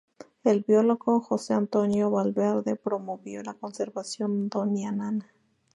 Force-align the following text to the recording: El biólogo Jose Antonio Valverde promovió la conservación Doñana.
El 0.43 0.63
biólogo 0.67 1.19
Jose 1.19 1.53
Antonio 1.53 2.09
Valverde 2.09 2.75
promovió 2.75 3.43
la 3.43 3.53
conservación 3.53 4.49
Doñana. 4.49 5.31